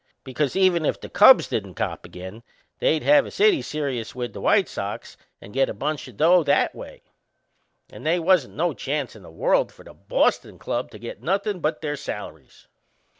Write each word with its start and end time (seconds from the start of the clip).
Because, 0.23 0.55
even 0.55 0.83
if 0.83 0.99
the 0.99 1.09
Cubs 1.09 1.47
didn't 1.47 1.75
cop 1.75 2.05
again, 2.07 2.41
they'd 2.79 3.03
have 3.03 3.27
a 3.27 3.29
city 3.29 3.61
serious 3.61 4.15
with 4.15 4.33
the 4.33 4.41
White 4.41 4.67
Sox 4.67 5.15
and 5.39 5.53
get 5.53 5.69
a 5.69 5.75
bunch 5.75 6.09
o' 6.09 6.11
dough 6.11 6.41
that 6.45 6.73
way. 6.73 7.03
And 7.91 8.03
they 8.03 8.17
wasn't 8.19 8.55
no 8.55 8.73
chance 8.73 9.15
in 9.15 9.21
the 9.21 9.29
world 9.29 9.71
for 9.71 9.83
the 9.83 9.93
Boston 9.93 10.57
Club 10.57 10.89
to 10.89 10.97
get 10.97 11.21
nothin' 11.21 11.59
but 11.59 11.81
their 11.81 11.95
salaries. 11.97 12.67